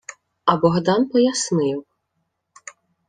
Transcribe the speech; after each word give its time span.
А 0.51 0.53
Богдан 0.61 1.09
пояснив: 1.11 1.85